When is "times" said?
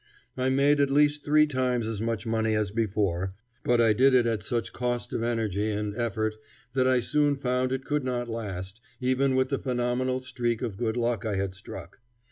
1.45-1.85